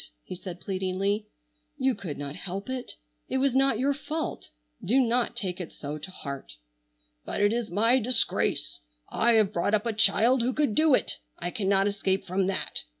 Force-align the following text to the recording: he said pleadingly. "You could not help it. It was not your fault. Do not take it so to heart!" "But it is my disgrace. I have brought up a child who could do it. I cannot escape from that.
he 0.23 0.33
said 0.33 0.59
pleadingly. 0.59 1.27
"You 1.77 1.93
could 1.93 2.17
not 2.17 2.35
help 2.35 2.71
it. 2.71 2.93
It 3.29 3.37
was 3.37 3.53
not 3.53 3.77
your 3.77 3.93
fault. 3.93 4.49
Do 4.83 4.99
not 4.99 5.35
take 5.35 5.61
it 5.61 5.71
so 5.71 5.99
to 5.99 6.09
heart!" 6.09 6.53
"But 7.23 7.39
it 7.39 7.53
is 7.53 7.69
my 7.69 7.99
disgrace. 7.99 8.79
I 9.09 9.33
have 9.33 9.53
brought 9.53 9.75
up 9.75 9.85
a 9.85 9.93
child 9.93 10.41
who 10.41 10.53
could 10.53 10.73
do 10.73 10.95
it. 10.95 11.19
I 11.37 11.51
cannot 11.51 11.85
escape 11.87 12.25
from 12.25 12.47
that. 12.47 12.81